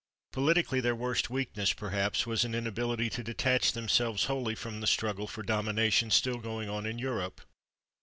[0.31, 5.27] Politically, their worst weakness, perhaps, was an inability to detach themselves wholly from the struggle
[5.27, 7.39] for domination still going on in Europe.